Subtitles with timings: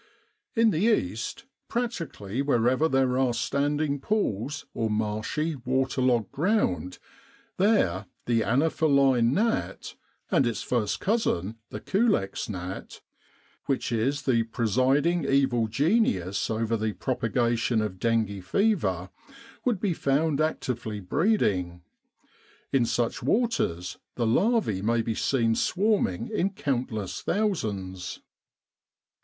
[0.55, 6.97] In the East, practically wherever there are standing pools, or marshy, waterlogged ground,
[7.57, 9.93] there the anopheline gnat,
[10.31, 13.01] and its first cousin the culex gnat,
[13.67, 19.11] which is the presiding evil genius over the propagation of dengue fever,
[19.65, 21.83] would be found actively breeding.
[22.71, 28.19] In such waters the larvae may be seen swarming in countless thousands.